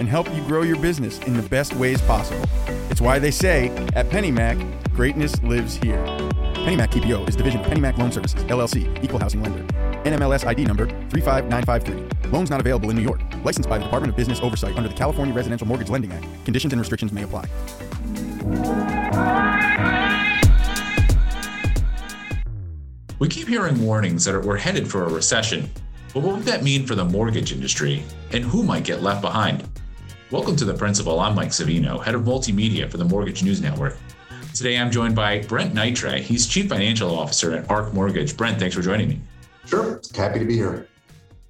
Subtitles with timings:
[0.00, 2.44] and help you grow your business in the best ways possible.
[2.90, 6.02] It's why they say at PennyMac, greatness lives here.
[6.64, 9.62] PennyMac TPO is division of PennyMac Loan Services, LLC, equal housing lender.
[10.04, 12.30] NMLS ID number 35953.
[12.30, 13.20] Loans not available in New York.
[13.44, 16.26] Licensed by the Department of Business Oversight under the California Residential Mortgage Lending Act.
[16.44, 17.46] Conditions and restrictions may apply.
[23.18, 25.70] We keep hearing warnings that we're headed for a recession.
[26.14, 28.02] But what would that mean for the mortgage industry?
[28.32, 29.62] And who might get left behind?
[30.30, 31.18] Welcome to The Principal.
[31.18, 33.96] I'm Mike Savino, head of multimedia for the Mortgage News Network.
[34.54, 36.20] Today I'm joined by Brent Nyitray.
[36.20, 38.36] He's Chief Financial Officer at Ark Mortgage.
[38.36, 39.20] Brent, thanks for joining me.
[39.66, 40.00] Sure.
[40.14, 40.86] Happy to be here.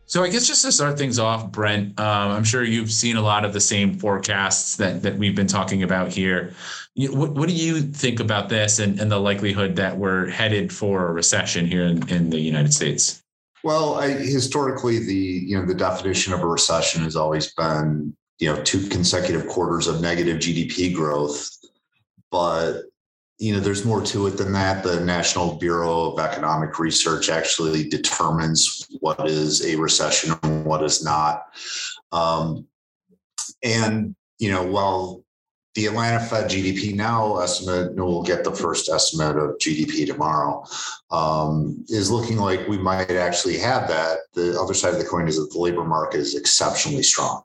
[0.06, 3.20] So I guess just to start things off, Brent, um, I'm sure you've seen a
[3.20, 6.54] lot of the same forecasts that that we've been talking about here.
[6.94, 10.72] You, what, what do you think about this and, and the likelihood that we're headed
[10.72, 13.22] for a recession here in, in the United States?
[13.62, 18.52] Well, I, historically, the you know the definition of a recession has always been you
[18.52, 21.48] know two consecutive quarters of negative GDP growth,
[22.30, 22.84] but
[23.38, 24.82] you know there's more to it than that.
[24.82, 31.04] The national bureau of economic research actually determines what is a recession and what is
[31.04, 31.44] not.
[32.12, 32.66] Um,
[33.62, 35.22] and you know while
[35.74, 40.64] the atlanta fed gdp now estimate we'll get the first estimate of gdp tomorrow
[41.10, 44.18] um, is looking like we might actually have that.
[44.32, 47.42] The other side of the coin is that the labor market is exceptionally strong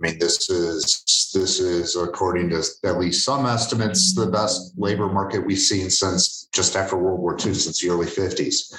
[0.00, 5.08] I mean, this is this is according to at least some estimates the best labor
[5.08, 8.74] market we've seen since just after World War II, since the early '50s.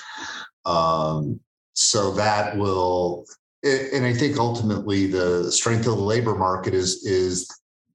[0.66, 1.40] Um,
[1.74, 3.26] so that will,
[3.64, 7.50] and I think ultimately the strength of the labor market is is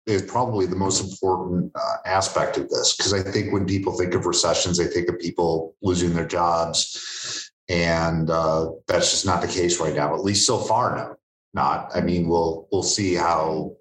[0.06, 4.14] is probably the most important uh, aspect of this because I think when people think
[4.14, 9.48] of recessions, they think of people losing their jobs, and uh, that's just not the
[9.48, 10.14] case right now.
[10.14, 11.16] At least so far, no
[11.54, 11.90] not.
[11.94, 13.76] I mean, we'll we'll see how.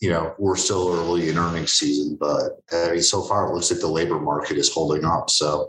[0.00, 3.70] You know, we're still early in earnings season, but I mean, so far it looks
[3.70, 5.30] like the labor market is holding up.
[5.30, 5.68] So,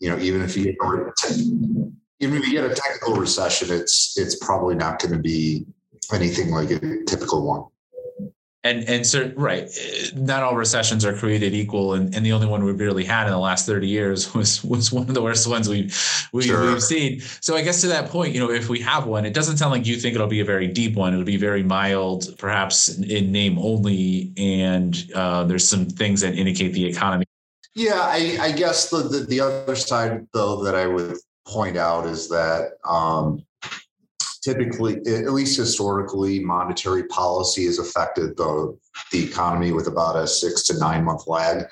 [0.00, 0.74] you know, even if you
[2.20, 5.66] even if you get a technical recession, it's it's probably not going to be
[6.14, 7.64] anything like a typical one
[8.64, 9.70] and and so right
[10.16, 13.32] not all recessions are created equal and, and the only one we've really had in
[13.32, 15.94] the last 30 years was was one of the worst ones we've
[16.32, 16.72] we, sure.
[16.72, 17.20] we've seen.
[17.40, 19.70] So i guess to that point you know if we have one it doesn't sound
[19.70, 21.12] like you think it'll be a very deep one.
[21.12, 26.72] It'll be very mild perhaps in name only and uh, there's some things that indicate
[26.72, 27.26] the economy.
[27.74, 32.06] Yeah i, I guess the, the, the other side though that i would point out
[32.06, 33.44] is that um,
[34.44, 38.78] typically, at least historically, monetary policy has affected the,
[39.10, 41.64] the economy with about a six to nine month lag.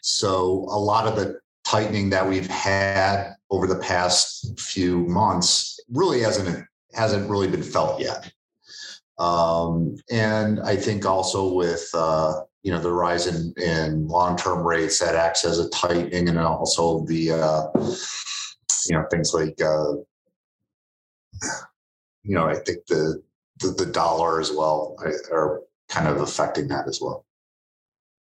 [0.00, 6.20] So a lot of the tightening that we've had over the past few months really
[6.20, 8.32] hasn't hasn't really been felt yet.
[9.18, 14.64] Um, and I think also with uh, you know the rise in, in long term
[14.64, 17.66] rates that acts as a tightening, and also the uh,
[18.86, 19.94] you know things like uh,
[22.24, 23.22] you know, I think the
[23.60, 24.96] the, the dollar as well
[25.30, 27.24] are kind of affecting that as well.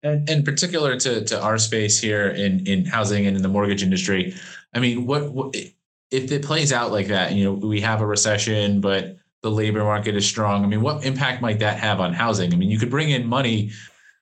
[0.03, 3.83] And in particular to, to our space here in, in housing and in the mortgage
[3.83, 4.35] industry,
[4.75, 5.57] I mean, what, what
[6.11, 7.33] if it plays out like that?
[7.33, 10.63] You know, we have a recession, but the labor market is strong.
[10.63, 12.53] I mean, what impact might that have on housing?
[12.53, 13.71] I mean, you could bring in money,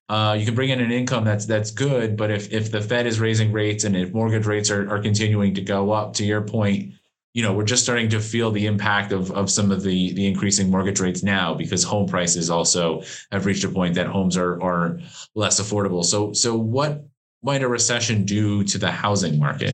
[0.09, 3.07] uh, you can bring in an income that's that's good, but if if the Fed
[3.07, 6.43] is raising rates and if mortgage rates are, are continuing to go up, to your
[6.43, 6.93] point,
[7.35, 10.27] you know, we're just starting to feel the impact of, of some of the, the
[10.27, 14.63] increasing mortgage rates now because home prices also have reached a point that homes are,
[14.63, 15.01] are
[15.35, 16.05] less affordable.
[16.05, 17.05] So, so what
[17.43, 19.73] might a recession do to the housing market?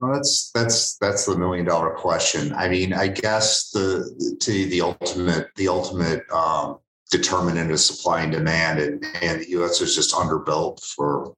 [0.00, 2.52] Well, that's that's that's the million dollar question.
[2.54, 6.80] I mean, I guess the to the ultimate the ultimate um,
[7.12, 9.80] determinant of supply and demand, and, and the U.S.
[9.80, 11.34] is just underbuilt for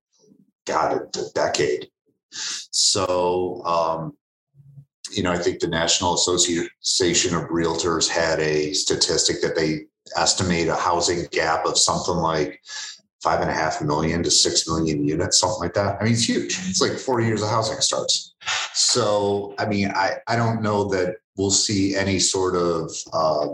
[0.65, 1.91] God a, a decade.
[2.31, 4.17] So um,
[5.17, 10.69] you know, I think the National Association of Realtors had a statistic that they estimate
[10.69, 12.61] a housing gap of something like
[13.23, 15.97] five and a half million to six million units, something like that.
[16.01, 16.59] I mean, it's huge.
[16.69, 18.35] It's like four years of housing starts.
[18.75, 23.47] So, I mean, I, I don't know that we'll see any sort of uh,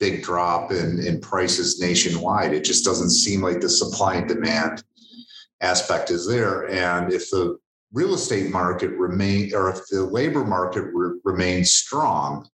[0.00, 2.52] big drop in, in prices nationwide.
[2.52, 4.82] It just doesn't seem like the supply and demand
[5.60, 6.68] aspect is there.
[6.68, 7.58] And if the
[7.92, 12.48] real estate market remain or if the labor market re- remains strong,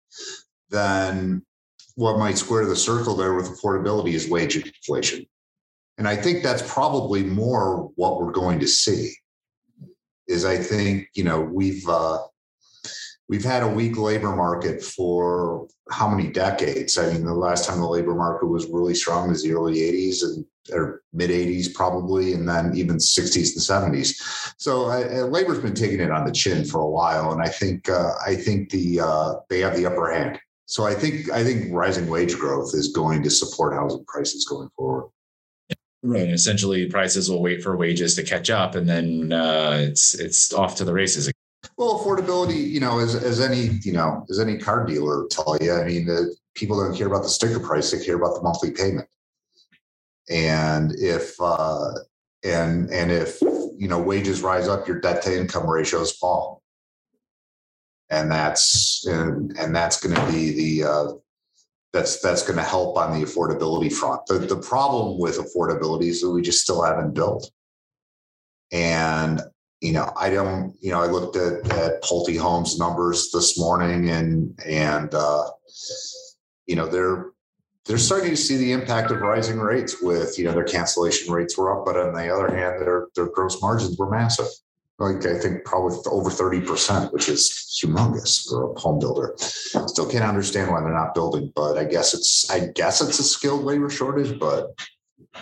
[0.70, 1.42] then
[1.94, 5.24] what might square the circle there with affordability is wage inflation.
[5.98, 9.14] And I think that's probably more what we're going to see.
[10.26, 12.18] Is I think you know we've uh,
[13.28, 16.96] we've had a weak labor market for how many decades?
[16.96, 20.22] I mean, the last time the labor market was really strong was the early 80s
[20.22, 24.54] and or mid 80s probably, and then even 60s and 70s.
[24.58, 27.88] So uh, labor's been taking it on the chin for a while, and I think
[27.88, 30.38] uh, I think the uh, they have the upper hand.
[30.66, 34.68] So I think I think rising wage growth is going to support housing prices going
[34.76, 35.10] forward.
[36.02, 36.28] Right.
[36.28, 40.76] Essentially, prices will wait for wages to catch up, and then uh, it's it's off
[40.76, 41.30] to the races.
[41.76, 45.72] Well, affordability, you know, as, as any, you know, as any car dealer tell you,
[45.72, 48.70] I mean, the people don't care about the sticker price; they care about the monthly
[48.70, 49.08] payment.
[50.30, 51.90] And if uh,
[52.44, 56.62] and and if you know wages rise up, your debt to income ratios fall,
[58.10, 61.12] and that's and and that's going to be the uh,
[61.92, 64.24] that's that's going to help on the affordability front.
[64.26, 67.50] The the problem with affordability is that we just still haven't built.
[68.70, 69.42] And
[69.80, 74.10] you know, I don't, you know, I looked at, at Pulte Homes numbers this morning
[74.10, 75.44] and, and, uh,
[76.66, 77.29] you know, they're,
[77.86, 81.56] they're starting to see the impact of rising rates with, you know, their cancellation rates
[81.56, 84.46] were up, but on the other hand, their, their gross margins were massive.
[84.98, 87.50] Like I think probably over 30%, which is
[87.82, 89.34] humongous for a home builder.
[89.38, 93.24] Still can't understand why they're not building, but I guess it's, I guess it's a
[93.24, 94.68] skilled labor shortage, but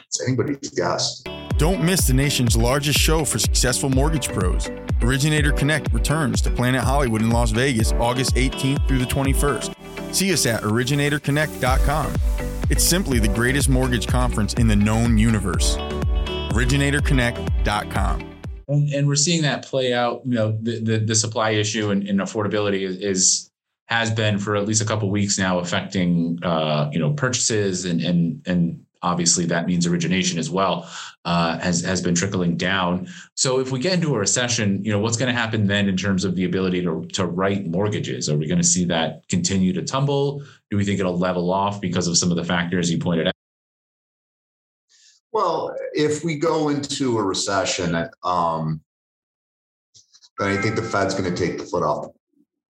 [0.07, 1.25] it's anybody's guess.
[1.57, 4.71] Don't miss the nation's largest show for successful mortgage pros.
[5.03, 9.75] Originator Connect returns to Planet Hollywood in Las Vegas August 18th through the 21st.
[10.13, 12.15] See us at originatorconnect.com.
[12.71, 15.77] It's simply the greatest mortgage conference in the known universe.
[16.53, 18.35] originatorconnect.com.
[18.69, 20.23] And we're seeing that play out.
[20.27, 23.51] You know, the the, the supply issue and, and affordability is, is,
[23.87, 28.03] has been for at least a couple weeks now affecting uh, you know purchases and
[28.03, 30.89] and and obviously that means origination as well
[31.25, 33.09] uh, has has been trickling down.
[33.35, 35.97] So if we get into a recession, you know what's going to happen then in
[35.97, 38.29] terms of the ability to to write mortgages?
[38.29, 40.43] Are we going to see that continue to tumble?
[40.71, 43.35] Do we think it'll level off because of some of the factors you pointed out?
[45.33, 47.95] Well, if we go into a recession,
[48.25, 48.81] um,
[50.39, 52.07] then I think the Fed's going to take the foot off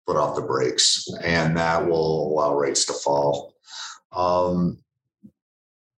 [0.07, 3.55] foot off the brakes, and that will allow rates to fall.
[4.13, 4.84] Um,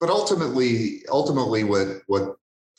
[0.06, 2.36] but ultimately, ultimately, what what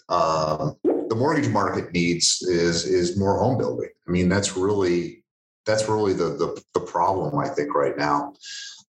[0.07, 3.89] uh, the mortgage market needs is is more home building.
[4.07, 5.25] I mean, that's really
[5.65, 8.33] that's really the the, the problem I think right now.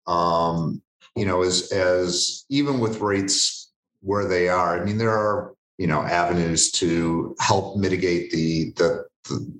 [0.08, 0.82] Um,
[1.14, 3.70] you know, as as even with rates
[4.00, 9.04] where they are, I mean, there are you know avenues to help mitigate the the,
[9.28, 9.54] the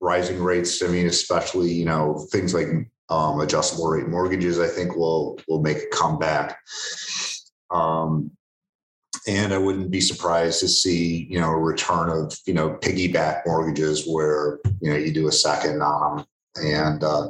[0.00, 0.82] rising rates.
[0.82, 2.66] I mean, especially you know things like
[3.08, 4.58] um, adjustable rate mortgages.
[4.58, 6.58] I think will will make a comeback.
[7.70, 8.30] Um,
[9.26, 13.42] and I wouldn't be surprised to see, you know, a return of, you know, piggyback
[13.44, 16.24] mortgages where, you know, you do a second on.
[16.56, 17.28] And, uh,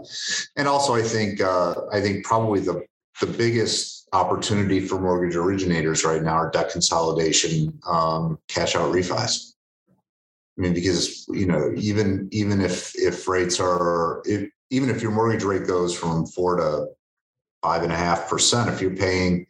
[0.56, 2.84] and also I think, uh, I think probably the,
[3.20, 9.54] the biggest opportunity for mortgage originators right now are debt consolidation, um, cash out refis.
[10.58, 15.12] I mean, because, you know, even, even if, if rates are, if, even if your
[15.12, 16.86] mortgage rate goes from four to
[17.62, 19.46] five and a half percent, if you're paying,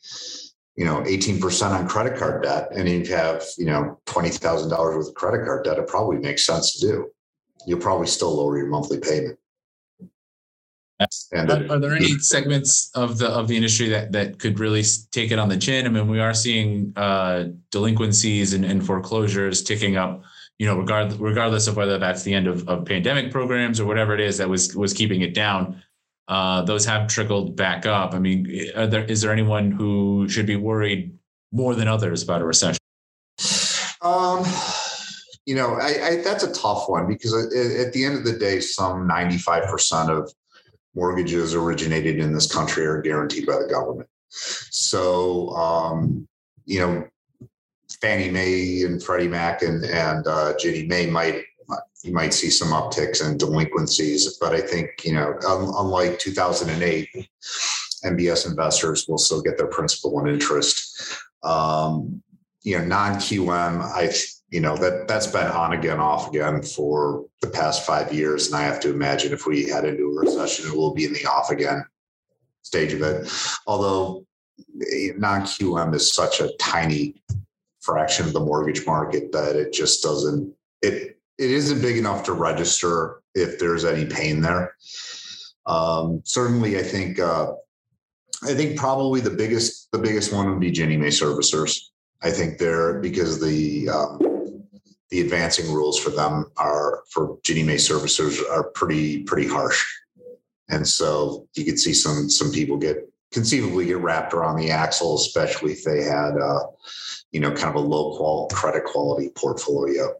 [0.76, 5.14] you know, 18% on credit card debt and you have, you know, $20,000 worth of
[5.14, 7.10] credit card debt, it probably makes sense to do.
[7.66, 9.38] You'll probably still lower your monthly payment.
[11.32, 14.82] And are, are there any segments of the of the industry that that could really
[15.12, 15.84] take it on the chin?
[15.84, 20.22] I mean, we are seeing uh, delinquencies and, and foreclosures ticking up
[20.58, 24.14] you know, regardless regardless of whether that's the end of, of pandemic programs or whatever
[24.14, 25.82] it is that was was keeping it down
[26.28, 28.14] uh, those have trickled back up.
[28.14, 31.16] I mean, there, is there anyone who should be worried
[31.52, 32.78] more than others about a recession?
[34.02, 34.44] Um,
[35.46, 38.60] you know, I, I, that's a tough one because at, the end of the day,
[38.60, 40.32] some 95% of
[40.94, 44.08] mortgages originated in this country are guaranteed by the government.
[44.28, 46.26] So, um,
[46.64, 47.06] you know,
[48.00, 51.44] Fannie Mae and Freddie Mac and, and uh, Mae might
[52.02, 54.36] you might see some upticks in delinquencies.
[54.38, 57.28] But I think, you know, unlike 2008,
[58.04, 61.18] MBS investors will still get their principal and interest.
[61.42, 62.22] Um,
[62.62, 64.12] you know, non-QM, I,
[64.50, 68.46] you know, that that's been on again, off again for the past five years.
[68.46, 71.12] And I have to imagine if we head into a recession, it will be in
[71.12, 71.84] the off again
[72.62, 73.30] stage of it.
[73.66, 74.26] Although
[75.16, 77.22] non-QM is such a tiny
[77.80, 82.32] fraction of the mortgage market that it just doesn't it it isn't big enough to
[82.32, 84.74] register if there's any pain there.
[85.66, 87.52] Um, certainly, I think uh,
[88.44, 91.78] I think probably the biggest the biggest one would be Ginnie Mae servicers.
[92.22, 94.62] I think they're because the um,
[95.10, 99.84] the advancing rules for them are for Ginnie Mae servicers are pretty pretty harsh,
[100.68, 105.16] and so you could see some some people get conceivably get wrapped around the axle,
[105.16, 106.60] especially if they had uh,
[107.32, 110.14] you know kind of a low qual credit quality portfolio.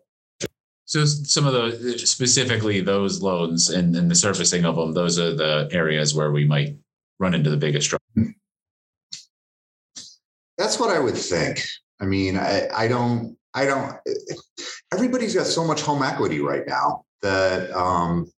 [0.87, 5.35] So some of the specifically those loans and, and the servicing of them, those are
[5.35, 6.77] the areas where we might
[7.19, 8.33] run into the biggest trouble.
[10.57, 11.65] That's what I would think.
[12.01, 13.97] I mean, I, I don't, I don't.
[14.93, 18.31] Everybody's got so much home equity right now that, um,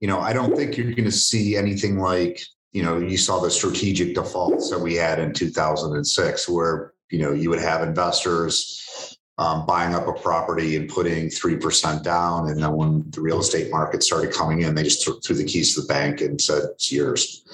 [0.00, 2.40] you know, I don't think you're going to see anything like,
[2.72, 7.32] you know, you saw the strategic defaults that we had in 2006, where you know
[7.32, 8.87] you would have investors
[9.38, 12.50] um, buying up a property and putting 3% down.
[12.50, 15.74] And then when the real estate market started coming in, they just threw the keys
[15.74, 17.44] to the bank and said, it's yours.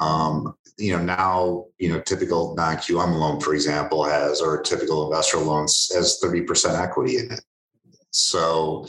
[0.00, 5.38] Um, you know, now, you know, typical non-QM loan, for example, has, or typical investor
[5.38, 7.40] loans has 30% equity in it.
[8.10, 8.86] So,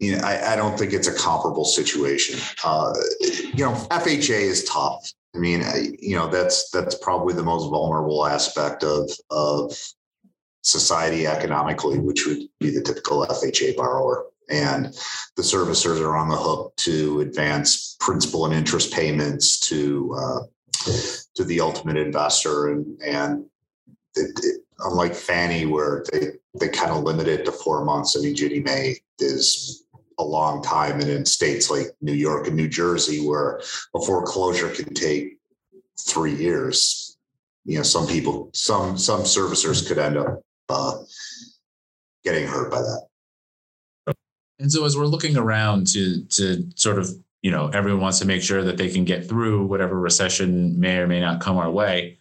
[0.00, 2.40] you know, I, I don't think it's a comparable situation.
[2.64, 5.12] Uh, you know, FHA is tough.
[5.34, 5.62] I mean,
[5.98, 9.74] you know, that's that's probably the most vulnerable aspect of of
[10.62, 14.26] society economically, which would be the typical FHA borrower.
[14.50, 14.86] And
[15.36, 20.40] the servicers are on the hook to advance principal and interest payments to uh,
[21.34, 22.72] to the ultimate investor.
[22.72, 23.44] And and
[24.16, 28.20] it, it, unlike Fannie, where they they kind of limit it to four months, I
[28.20, 29.84] mean Ginnie Mae is
[30.18, 33.60] a long time, and in states like New York and New Jersey, where
[33.94, 35.38] a foreclosure can take
[35.98, 37.16] three years,
[37.64, 40.98] you know, some people, some some servicers could end up uh,
[42.24, 43.06] getting hurt by that.
[44.58, 47.10] And so as we're looking around to to sort of,
[47.42, 50.98] you know, everyone wants to make sure that they can get through whatever recession may
[50.98, 52.18] or may not come our way.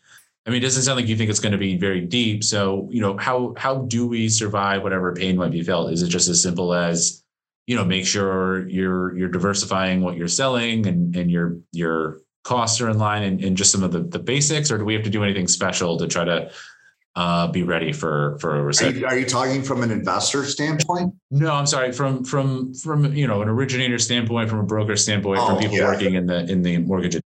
[0.48, 2.44] I mean, it doesn't sound like you think it's going to be very deep.
[2.44, 5.92] So, you know, how how do we survive whatever pain might be felt?
[5.92, 7.24] Is it just as simple as,
[7.68, 12.82] you know, make sure you're you're diversifying what you're selling and and your your costs
[12.82, 15.04] are in line and, and just some of the, the basics, or do we have
[15.04, 16.52] to do anything special to try to
[17.16, 18.98] uh, be ready for for a recession.
[18.98, 21.14] Are you, are you, talking from an investor standpoint?
[21.30, 21.92] No, I'm sorry.
[21.92, 25.78] From from from you know an originator standpoint, from a broker standpoint, oh, from people
[25.78, 25.86] yeah.
[25.86, 27.20] working in the in the mortgage.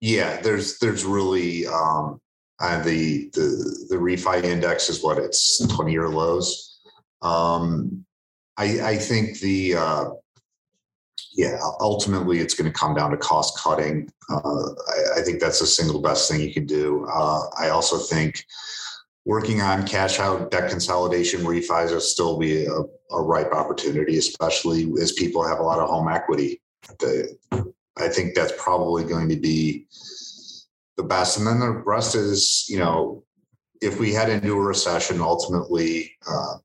[0.00, 2.20] Yeah, there's there's really um,
[2.60, 6.78] uh, the the the refi index is what it's 20 year lows.
[7.22, 8.04] Um,
[8.58, 10.04] I I think the uh,
[11.34, 14.08] yeah, ultimately it's going to come down to cost cutting.
[14.30, 17.06] Uh, I, I, think that's the single best thing you can do.
[17.12, 18.44] Uh, I also think
[19.24, 24.90] working on cash out debt consolidation refis will still be a, a ripe opportunity, especially
[25.00, 26.62] as people have a lot of home equity.
[27.00, 27.36] The,
[27.96, 29.86] I think that's probably going to be
[30.96, 31.38] the best.
[31.38, 33.24] And then the rest is, you know,
[33.80, 36.58] if we head into a recession, ultimately, uh,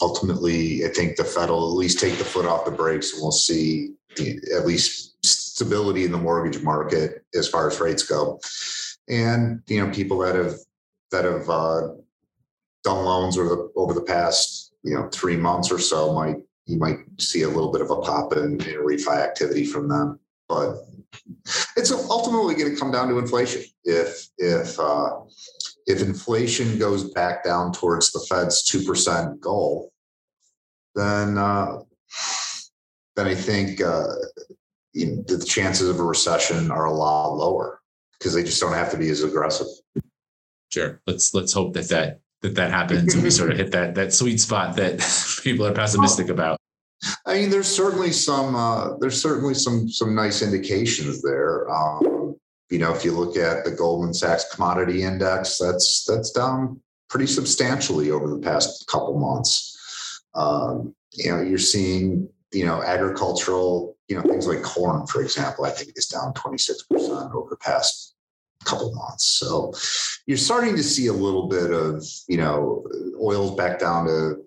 [0.00, 3.22] ultimately, I think the Fed will at least take the foot off the brakes, and
[3.22, 8.40] we'll see at least stability in the mortgage market as far as rates go.
[9.08, 10.54] And you know, people that have
[11.10, 11.88] that have uh,
[12.84, 16.78] done loans over the over the past you know three months or so might you
[16.78, 20.76] might see a little bit of a pop in, in refi activity from them, but
[21.76, 23.62] it's ultimately going to come down to inflation.
[23.84, 25.20] If if uh,
[25.86, 29.90] if inflation goes back down towards the Fed's two percent goal,
[30.94, 31.78] then uh,
[33.18, 34.14] then I think uh,
[34.92, 37.80] you know, the chances of a recession are a lot lower
[38.12, 39.66] because they just don't have to be as aggressive.
[40.70, 41.00] Sure.
[41.06, 44.14] Let's let's hope that that that, that happens and we sort of hit that that
[44.14, 45.00] sweet spot that
[45.42, 46.58] people are pessimistic about.
[47.26, 51.68] I mean, there's certainly some uh, there's certainly some some nice indications there.
[51.70, 52.36] Um,
[52.70, 57.26] you know, if you look at the Goldman Sachs Commodity Index, that's that's down pretty
[57.26, 59.74] substantially over the past couple months.
[60.34, 65.64] Um, you know, you're seeing you know, agricultural, you know, things like corn, for example,
[65.64, 68.14] I think is down 26% over the past
[68.64, 69.24] couple months.
[69.24, 69.72] So
[70.26, 72.84] you're starting to see a little bit of, you know,
[73.20, 74.44] oil's back down to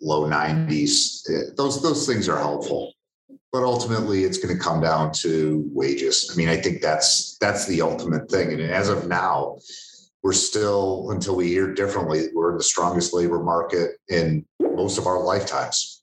[0.00, 1.28] low 90s.
[1.30, 2.92] Eh, those those things are helpful.
[3.52, 6.30] But ultimately it's going to come down to wages.
[6.32, 8.52] I mean, I think that's that's the ultimate thing.
[8.52, 9.58] And as of now,
[10.22, 15.06] we're still until we hear differently, we're in the strongest labor market in most of
[15.06, 16.02] our lifetimes.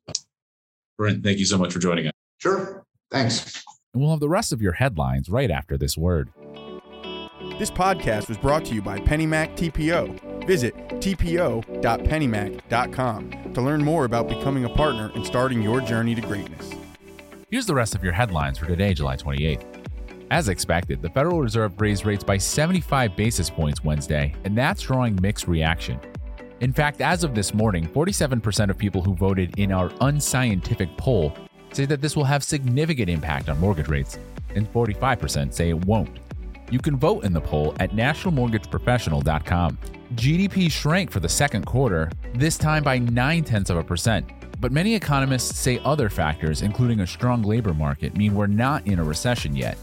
[0.98, 2.13] Brent, thank you so much for joining us.
[2.38, 2.86] Sure.
[3.10, 3.63] Thanks.
[3.93, 6.29] And we'll have the rest of your headlines right after this word.
[7.57, 10.48] This podcast was brought to you by PennyMac TPO.
[10.48, 16.71] Visit tpo.pennymac.com to learn more about becoming a partner and starting your journey to greatness.
[17.50, 19.65] Here's the rest of your headlines for today, July 28th.
[20.31, 25.19] As expected, the Federal Reserve raised rates by 75 basis points Wednesday, and that's drawing
[25.21, 26.00] mixed reaction.
[26.62, 31.34] In fact, as of this morning, 47% of people who voted in our unscientific poll
[31.74, 34.20] say that this will have significant impact on mortgage rates,
[34.53, 36.20] and 45% say it won't.
[36.70, 39.80] You can vote in the poll at nationalmortgageprofessional.com.
[40.13, 44.30] GDP shrank for the second quarter, this time by 9 tenths of a percent.
[44.60, 49.00] But many economists say other factors, including a strong labor market, mean we're not in
[49.00, 49.80] a recession yet.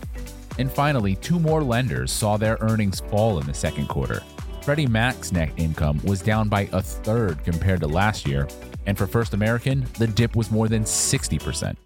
[0.59, 4.23] And finally, two more lenders saw their earnings fall in the second quarter.
[4.63, 8.47] Freddie Mac's net income was down by a third compared to last year,
[8.87, 11.77] and for First American, the dip was more than 60%.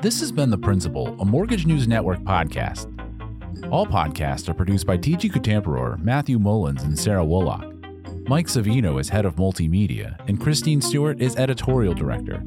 [0.00, 2.88] This has been The Principal, a Mortgage News Network podcast.
[3.70, 7.68] All podcasts are produced by TG Kutamperor, Matthew Mullins, and Sarah Wollock.
[8.28, 12.42] Mike Savino is head of multimedia, and Christine Stewart is editorial director.